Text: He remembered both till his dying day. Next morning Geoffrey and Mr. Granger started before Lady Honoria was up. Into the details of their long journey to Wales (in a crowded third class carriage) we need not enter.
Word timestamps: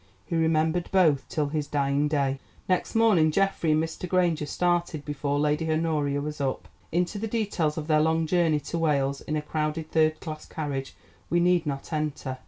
He 0.25 0.35
remembered 0.35 0.89
both 0.91 1.29
till 1.29 1.49
his 1.49 1.67
dying 1.67 2.07
day. 2.07 2.39
Next 2.67 2.95
morning 2.95 3.29
Geoffrey 3.29 3.73
and 3.73 3.83
Mr. 3.83 4.09
Granger 4.09 4.47
started 4.47 5.05
before 5.05 5.37
Lady 5.37 5.71
Honoria 5.71 6.21
was 6.21 6.41
up. 6.41 6.67
Into 6.91 7.19
the 7.19 7.27
details 7.27 7.77
of 7.77 7.85
their 7.85 8.01
long 8.01 8.25
journey 8.25 8.59
to 8.61 8.79
Wales 8.79 9.21
(in 9.21 9.35
a 9.35 9.43
crowded 9.43 9.91
third 9.91 10.19
class 10.19 10.47
carriage) 10.47 10.95
we 11.29 11.39
need 11.39 11.67
not 11.67 11.93
enter. 11.93 12.39